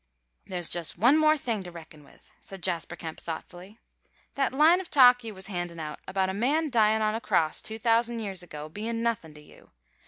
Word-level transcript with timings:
"There's 0.47 0.71
just 0.71 0.97
one 0.97 1.15
more 1.15 1.37
thing 1.37 1.61
to 1.61 1.69
reckon 1.69 2.03
with," 2.03 2.31
said 2.41 2.63
Jasper 2.63 2.95
Kemp, 2.95 3.19
thoughtfully. 3.19 3.77
"That 4.33 4.51
line 4.51 4.81
of 4.81 4.89
talk 4.89 5.23
you 5.23 5.35
was 5.35 5.45
handin' 5.45 5.79
out 5.79 5.99
about 6.07 6.27
a 6.27 6.33
man 6.33 6.71
dyin' 6.71 7.03
on 7.03 7.13
a 7.13 7.21
cross 7.21 7.61
two 7.61 7.77
thousand 7.77 8.17
years 8.17 8.41
ago 8.41 8.67
bein' 8.67 9.03
nothin' 9.03 9.35
to 9.35 9.41
you. 9.41 9.69